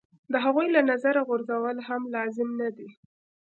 [0.31, 2.89] د هغوی له نظره غورځول هم لازم نه دي.